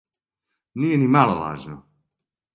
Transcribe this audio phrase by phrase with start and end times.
[0.85, 1.79] Није ни мало важно!